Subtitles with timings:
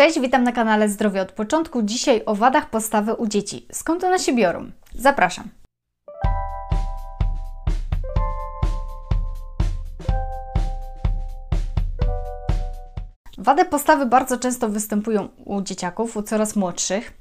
[0.00, 1.82] Cześć, witam na kanale Zdrowie od początku.
[1.82, 3.66] Dzisiaj o wadach postawy u dzieci.
[3.72, 4.70] Skąd one się biorą?
[4.94, 5.48] Zapraszam.
[13.38, 17.12] Wady postawy bardzo często występują u dzieciaków, u coraz młodszych.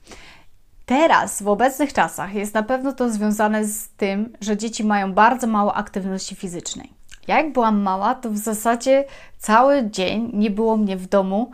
[0.85, 5.47] Teraz, w obecnych czasach, jest na pewno to związane z tym, że dzieci mają bardzo
[5.47, 6.93] mało aktywności fizycznej.
[7.27, 9.05] Ja jak byłam mała, to w zasadzie
[9.37, 11.51] cały dzień nie było mnie w domu.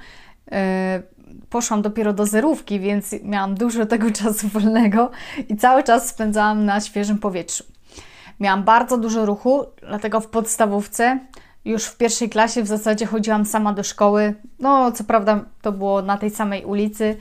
[0.52, 0.58] Yy,
[1.50, 5.12] poszłam dopiero do zerówki, więc miałam dużo tego czasu wolnego
[5.50, 7.64] i cały czas spędzałam na świeżym powietrzu.
[8.40, 11.20] Miałam bardzo dużo ruchu, dlatego w podstawówce
[11.66, 14.34] już w pierwszej klasie w zasadzie chodziłam sama do szkoły.
[14.60, 17.18] No, co prawda to było na tej samej ulicy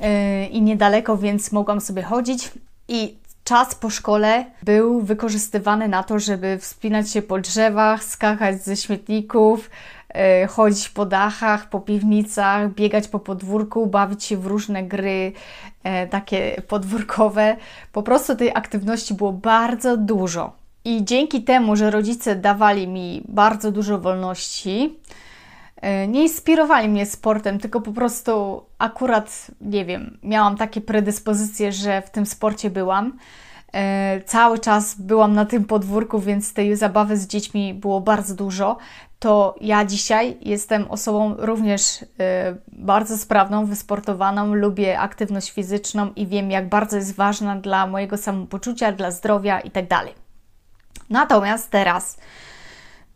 [0.00, 0.06] yy,
[0.46, 2.50] i niedaleko, więc mogłam sobie chodzić.
[2.88, 8.76] I czas po szkole był wykorzystywany na to, żeby wspinać się po drzewach, skakać ze
[8.76, 9.70] śmietników,
[10.48, 15.32] chodzić po dachach, po piwnicach, biegać po podwórku, bawić się w różne gry
[15.84, 17.56] yy, takie podwórkowe.
[17.92, 20.60] Po prostu tej aktywności było bardzo dużo.
[20.84, 24.98] I dzięki temu, że rodzice dawali mi bardzo dużo wolności,
[25.76, 32.02] e, nie inspirowali mnie sportem, tylko po prostu akurat, nie wiem, miałam takie predyspozycje, że
[32.02, 33.18] w tym sporcie byłam.
[33.72, 38.76] E, cały czas byłam na tym podwórku, więc tej zabawy z dziećmi było bardzo dużo.
[39.18, 46.50] To ja dzisiaj jestem osobą również e, bardzo sprawną, wysportowaną, lubię aktywność fizyczną i wiem,
[46.50, 49.86] jak bardzo jest ważna dla mojego samopoczucia, dla zdrowia itd.
[49.88, 50.08] Tak
[51.10, 52.18] Natomiast teraz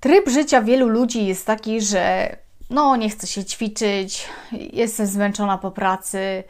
[0.01, 2.37] tryb życia wielu ludzi jest taki, że
[2.71, 6.45] no nie chce się ćwiczyć, jestem zmęczona po pracy,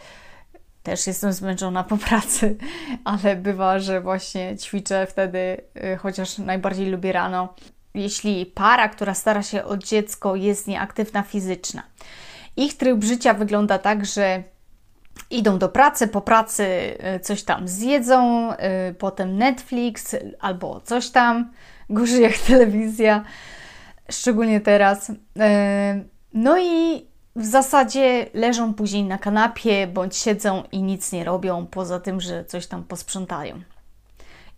[0.85, 2.57] też jestem zmęczona po pracy,
[3.05, 5.39] ale bywa, że właśnie ćwiczę wtedy,
[5.77, 7.55] y, chociaż najbardziej lubię rano.
[7.95, 11.83] Jeśli para, która stara się o dziecko, jest nieaktywna fizyczna,
[12.57, 14.43] ich tryb życia wygląda tak, że
[15.31, 16.65] idą do pracy, po pracy
[17.17, 21.51] y, coś tam zjedzą, y, potem Netflix albo coś tam,
[21.91, 23.25] gorzej jak telewizja,
[24.11, 25.13] szczególnie teraz.
[26.35, 32.01] No i w zasadzie leżą później na kanapie bądź siedzą i nic nie robią, poza
[32.01, 33.63] tym, że coś tam posprzątają.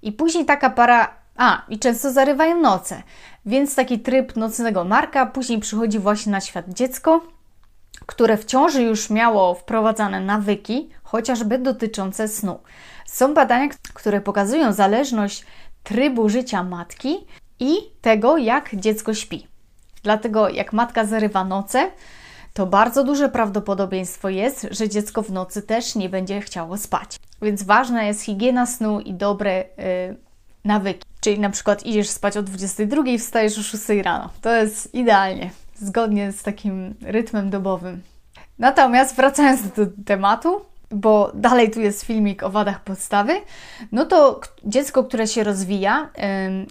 [0.03, 3.03] I później taka para, a i często zarywają noce,
[3.47, 7.37] więc taki tryb nocnego marka, później przychodzi właśnie na świat dziecko
[8.07, 12.61] które w ciąży już miało wprowadzane nawyki, chociażby dotyczące snu.
[13.07, 15.45] Są badania, które pokazują zależność
[15.83, 17.27] trybu życia matki
[17.61, 19.47] i tego, jak dziecko śpi.
[20.03, 21.91] Dlatego, jak matka zarywa noce,
[22.57, 27.17] to bardzo duże prawdopodobieństwo jest, że dziecko w nocy też nie będzie chciało spać.
[27.43, 30.17] Więc ważna jest higiena snu i dobre yy,
[30.65, 31.05] nawyki.
[31.21, 34.31] Czyli na przykład idziesz spać o 22, wstajesz o 6 rano.
[34.41, 38.03] To jest idealnie zgodnie z takim rytmem dobowym.
[38.59, 40.61] Natomiast wracając do tematu,
[40.91, 43.33] bo dalej tu jest filmik o wadach podstawy,
[43.93, 46.11] no to dziecko, które się rozwija,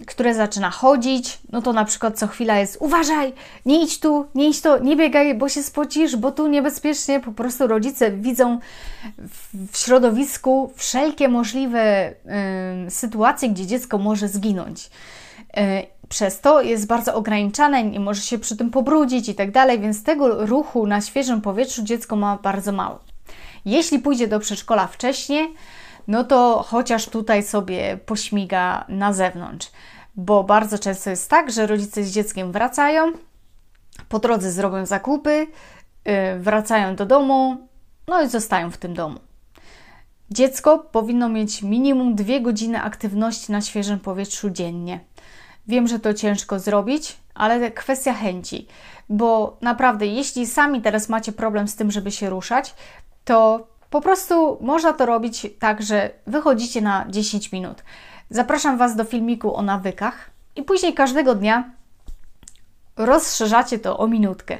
[0.06, 3.32] które zaczyna chodzić, no to na przykład co chwila jest uważaj,
[3.66, 7.20] nie idź tu, nie idź to, nie biegaj, bo się spocisz, bo tu niebezpiecznie.
[7.20, 8.58] Po prostu rodzice widzą
[9.72, 12.14] w, środowisku wszelkie możliwe
[12.88, 14.90] sytuacje, gdzie dziecko może zginąć.
[15.56, 15.62] Yy,
[16.08, 20.02] przez to jest bardzo ograniczane, nie może się przy tym pobrudzić i tak dalej, więc
[20.02, 23.15] tego ruchu na świeżym powietrzu dziecko ma bardzo mało.
[23.66, 25.54] Jeśli pójdzie do przedszkola wcześniej,
[26.08, 29.70] no to chociaż tutaj sobie pośmiga na zewnątrz,
[30.16, 33.12] bo bardzo często jest tak, że rodzice z dzieckiem wracają,
[34.08, 35.46] po drodze zrobią zakupy,
[36.04, 37.68] yy, wracają do domu,
[38.08, 39.20] no i zostają w tym domu.
[40.30, 45.00] Dziecko powinno mieć minimum dwie godziny aktywności na świeżym powietrzu dziennie.
[45.68, 48.66] Wiem, że to ciężko zrobić, ale kwestia chęci,
[49.08, 52.74] bo naprawdę, jeśli sami teraz macie problem z tym, żeby się ruszać,
[53.26, 57.82] to po prostu można to robić tak, że wychodzicie na 10 minut.
[58.30, 61.70] Zapraszam Was do filmiku o nawykach i później każdego dnia
[62.96, 64.58] rozszerzacie to o minutkę.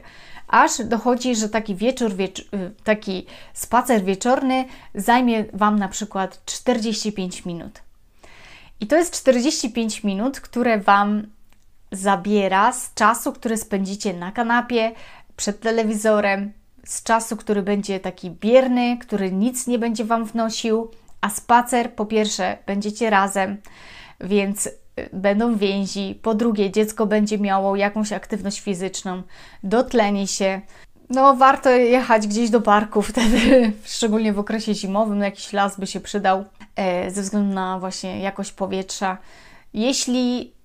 [0.49, 2.49] Aż dochodzi, że taki wieczór, wiecz
[2.85, 4.65] taki spacer wieczorny
[4.95, 7.83] zajmie Wam na przykład 45 minut.
[8.81, 11.27] I to jest 45 minut, które Wam
[11.93, 14.93] zabiera z czasu, który spędzicie na kanapie,
[15.37, 16.53] przed telewizorem,
[16.87, 20.91] z czasu, który będzie taki bierny, który nic nie będzie Wam wnosił,
[21.21, 23.57] a spacer po pierwsze będziecie razem,
[24.21, 24.73] więc y,
[25.13, 29.23] będą więzi, po drugie dziecko będzie miało jakąś aktywność fizyczną,
[29.63, 30.61] dotleni się.
[31.11, 35.87] No, warto jechać gdzieś do parku wtedy, szczególnie w okresie zimowym, no jakiś las by
[35.87, 36.45] się przydał.
[36.77, 39.19] E, ze względu na właśnie jakość powietrza.
[39.75, 40.56] Jeśli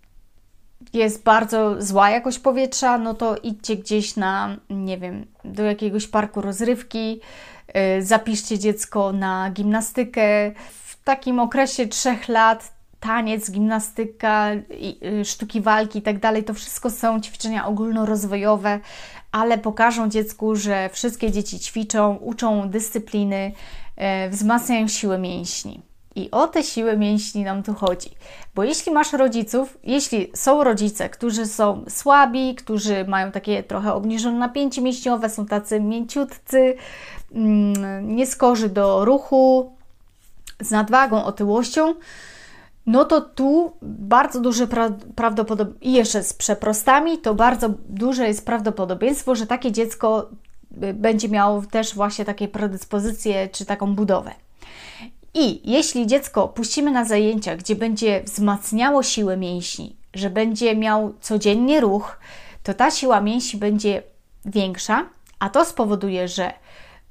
[0.94, 6.42] jest bardzo zła jakość powietrza, no to idźcie gdzieś na, nie wiem, do jakiegoś parku
[6.42, 7.20] rozrywki,
[7.76, 10.52] yy, zapiszcie dziecko na gimnastykę.
[10.84, 14.52] W takim okresie trzech lat taniec, gimnastyka,
[15.02, 18.80] yy, sztuki walki i tak dalej, to wszystko są ćwiczenia ogólnorozwojowe,
[19.32, 23.52] ale pokażą dziecku, że wszystkie dzieci ćwiczą, uczą dyscypliny,
[23.98, 25.91] yy, wzmacniają siłę mięśni.
[26.16, 28.10] I o te siły mięśni nam tu chodzi.
[28.56, 34.38] Bo jeśli masz rodziców, jeśli są rodzice, którzy są słabi, którzy mają takie trochę obniżone
[34.38, 36.76] napięcie mięśniowe, są tacy mięciutcy,
[37.32, 39.72] mm, nieskorzy do ruchu,
[40.62, 41.96] z nadwagą, otyłością,
[42.86, 48.46] no to tu bardzo duże pra prawdopodobieństwo, i jeszcze z przeprostami, to bardzo duże jest
[48.46, 50.30] prawdopodobieństwo, że takie dziecko
[50.84, 54.32] y, będzie miało też właśnie takie predyspozycje czy taką budowę.
[55.34, 61.82] I jeśli dziecko puścimy na zajęcia, gdzie będzie wzmacniało siłę mięśni, że będzie miał codziennie
[61.82, 62.20] ruch,
[62.64, 64.04] to ta siła mięśni będzie
[64.46, 65.06] większa,
[65.40, 66.54] a to spowoduje, że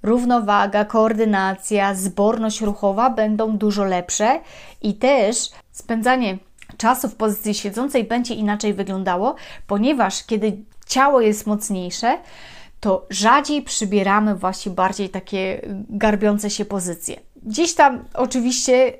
[0.02, 4.40] równowaga, koordynacja, zborność ruchowa będą dużo lepsze
[4.82, 6.38] i też spędzanie
[6.76, 9.34] czasu w pozycji siedzącej będzie inaczej wyglądało,
[9.66, 10.56] ponieważ kiedy
[10.86, 12.18] ciało jest mocniejsze,
[12.80, 17.20] to rzadziej przybieramy właśnie bardziej takie garbiące się pozycje.
[17.42, 18.92] Gdzieś tam oczywiście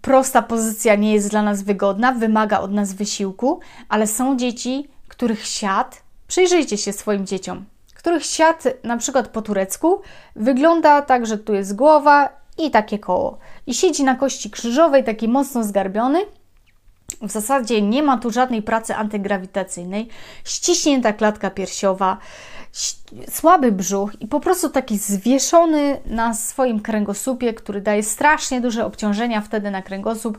[0.00, 5.46] prosta pozycja nie jest dla nas wygodna, wymaga od nas wysiłku, ale są dzieci, których
[5.46, 7.64] siad, przyjrzyjcie się swoim dzieciom,
[7.94, 10.00] których siad na przykład po turecku
[10.36, 13.38] wygląda tak, że tu jest głowa i takie koło.
[13.66, 16.18] I siedzi na kości krzyżowej, taki mocno zgarbiony.
[17.22, 20.08] W zasadzie nie ma tu żadnej pracy antygrawitacyjnej,
[20.44, 22.18] ściśnięta klatka piersiowa,
[23.30, 29.40] słaby brzuch i po prostu taki zwieszony na swoim kręgosłupie, który daje strasznie duże obciążenia
[29.40, 30.38] wtedy na kręgosłup,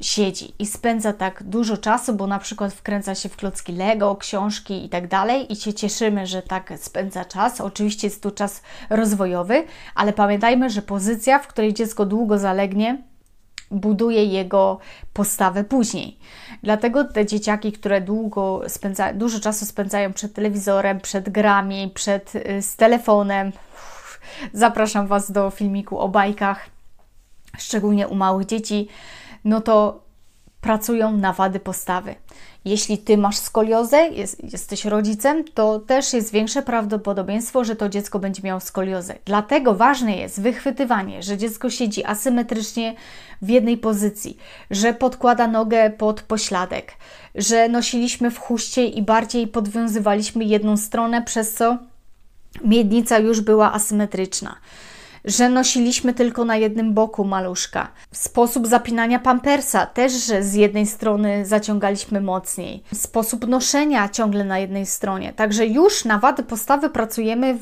[0.00, 4.84] siedzi i spędza tak dużo czasu, bo na przykład wkręca się w klocki Lego, książki
[4.84, 7.60] i tak dalej i się cieszymy, że tak spędza czas.
[7.60, 9.64] Oczywiście jest tu czas rozwojowy,
[9.94, 13.02] ale pamiętajmy, że pozycja, w której dziecko długo zalegnie,
[13.70, 14.78] buduje jego
[15.12, 16.18] postawę później.
[16.62, 22.62] Dlatego te dzieciaki, które długo spędza, dużo czasu spędzają przed telewizorem, przed grami, przed, y,
[22.62, 23.52] z telefonem,
[24.52, 26.66] zapraszam Was do filmiku o bajkach,
[27.58, 28.88] szczególnie u małych dzieci,
[29.44, 30.05] no to
[30.66, 32.14] pracują na wady postawy.
[32.64, 38.18] Jeśli ty masz skoliozę, jest, jesteś rodzicem, to też jest większe prawdopodobieństwo, że to dziecko
[38.18, 39.14] będzie miało skoliozę.
[39.24, 42.94] Dlatego ważne jest wychwytywanie, że dziecko siedzi asymetrycznie
[43.42, 44.36] w jednej pozycji,
[44.70, 46.92] że podkłada nogę pod pośladek,
[47.34, 51.78] że nosiliśmy w chuście i bardziej podwiązywaliśmy jedną stronę, przez co
[52.64, 54.56] miednica już była asymetryczna
[55.26, 57.92] że nosiliśmy tylko na jednym boku maluszka.
[58.12, 62.82] Sposób zapinania pampersa też, że z jednej strony zaciągaliśmy mocniej.
[62.94, 65.32] Sposób noszenia ciągle na jednej stronie.
[65.32, 67.58] Także już na wady postawy pracujemy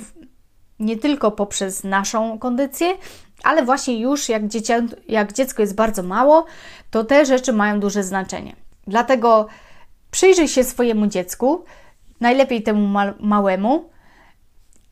[0.78, 2.96] nie tylko poprzez naszą kondycję,
[3.42, 4.42] ale właśnie już jak,
[5.08, 6.44] jak dziecko jest bardzo mało,
[6.90, 8.56] to te rzeczy mają duże znaczenie.
[8.86, 9.46] Dlatego
[10.10, 11.64] przyjrzyj się swojemu dziecku,
[12.20, 13.93] najlepiej temu ma małemu,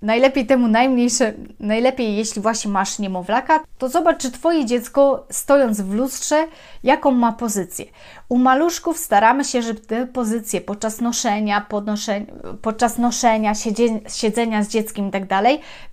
[0.03, 5.95] Najlepiej temu najmniejsze, najlepiej jeśli właśnie masz niemowlaka, to zobacz, czy Twoje dziecko stojąc w
[5.95, 6.47] lustrze,
[6.83, 7.85] jaką ma pozycję.
[8.29, 12.27] U maluszków staramy się, żeby te pozycje podczas noszenia, podnoszenia,
[12.63, 13.53] podczas noszenia,
[14.09, 15.25] siedzenia z dzieckiem i tak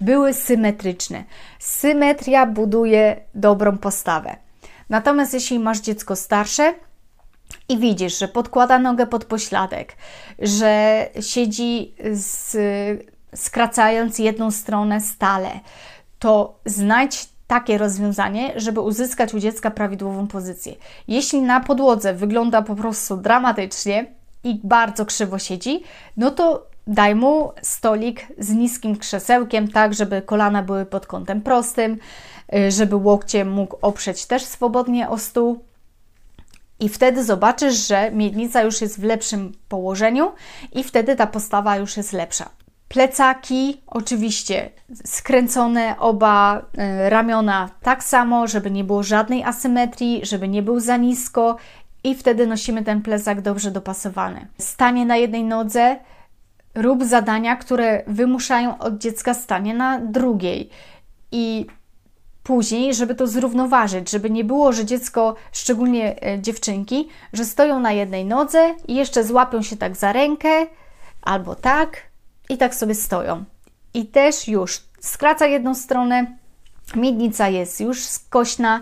[0.01, 1.23] były symetryczne.
[1.59, 4.35] Symetria buduje dobrą postawę.
[4.89, 6.73] Natomiast jeśli masz dziecko starsze,
[7.69, 9.93] i widzisz, że podkłada nogę pod pośladek,
[10.39, 12.57] że siedzi z
[13.35, 15.59] skracając jedną stronę stale,
[16.19, 20.75] to znajdź takie rozwiązanie, żeby uzyskać u dziecka prawidłową pozycję.
[21.07, 24.05] Jeśli na podłodze wygląda po prostu dramatycznie
[24.43, 25.83] i bardzo krzywo siedzi,
[26.17, 31.97] no to daj mu stolik z niskim krzesełkiem, tak żeby kolana były pod kątem prostym,
[32.55, 35.63] y, żeby łokcie mógł oprzeć też swobodnie o stół.
[36.79, 40.31] I wtedy zobaczysz, że miednica już jest w lepszym położeniu
[40.73, 42.49] i wtedy ta postawa już jest lepsza.
[42.89, 44.69] Plecaki, oczywiście
[45.05, 50.97] skręcone oba y, ramiona tak samo, żeby nie było żadnej asymetrii, żeby nie był za
[50.97, 51.57] nisko
[52.03, 54.47] i wtedy nosimy ten plecak dobrze dopasowany.
[54.57, 55.99] Stanie na jednej nodze,
[56.75, 60.69] rób zadania, które wymuszają od dziecka stanie na drugiej.
[61.31, 61.65] I
[62.43, 67.91] później, żeby to zrównoważyć, żeby nie było, że dziecko, szczególnie e, dziewczynki, że stoją na
[67.91, 70.67] jednej nodze i jeszcze złapią się tak za rękę
[71.21, 72.09] albo tak,
[72.49, 73.43] i tak sobie stoją.
[73.93, 76.37] I też już skraca jedną stronę,
[76.95, 78.81] miednica jest już skośna,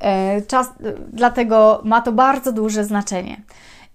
[0.00, 0.68] e, czas,
[1.12, 3.42] dlatego ma to bardzo duże znaczenie.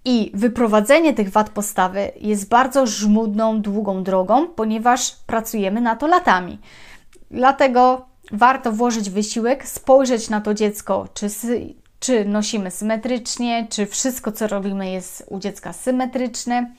[0.05, 6.59] I wyprowadzenie tych wad postawy jest bardzo żmudną, długą drogą, ponieważ pracujemy na to latami.
[7.31, 11.27] Dlatego warto włożyć wysiłek, spojrzeć na to dziecko, czy,
[11.99, 16.71] czy nosimy symetrycznie, czy wszystko, co robimy, jest u dziecka symetryczne,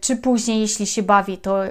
[0.00, 1.62] czy później, jeśli się bawi, to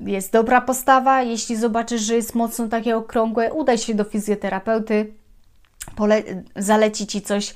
[0.00, 1.22] jest dobra postawa.
[1.22, 5.14] Jeśli zobaczysz, że jest mocno takie okrągłe, udaj się do fizjoterapeuty,
[5.96, 7.54] pole- zaleci Ci coś,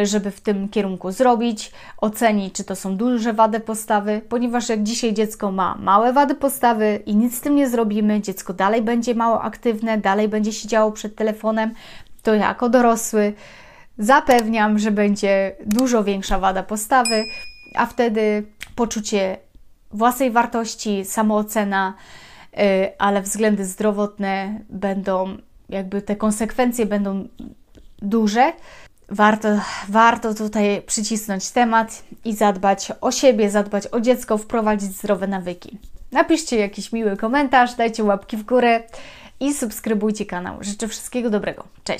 [0.00, 4.82] y, żeby w tym kierunku zrobić, oceni, czy to są duże wady postawy, ponieważ jak
[4.82, 9.14] dzisiaj dziecko ma małe wady postawy i nic z tym nie zrobimy, dziecko dalej będzie
[9.14, 11.74] mało aktywne, dalej będzie siedziało przed telefonem,
[12.22, 13.32] to jako dorosły
[13.98, 17.24] zapewniam, że będzie dużo większa wada postawy,
[17.76, 19.36] a wtedy poczucie
[19.90, 21.94] własnej wartości, samoocena,
[22.52, 22.58] y,
[22.98, 25.36] ale względy zdrowotne będą,
[25.68, 27.28] jakby te konsekwencje będą
[28.02, 28.52] duże.
[29.08, 29.48] Warto,
[29.88, 35.78] warto tutaj przycisnąć temat i zadbać o siebie, zadbać o dziecko, wprowadzić zdrowe nawyki.
[36.12, 38.82] Napiszcie jakiś miły komentarz, dajcie łapki w górę
[39.40, 40.56] i subskrybujcie kanał.
[40.60, 41.64] Życzę wszystkiego dobrego.
[41.84, 41.92] Cześć!